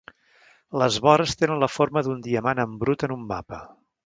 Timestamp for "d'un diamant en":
2.09-2.75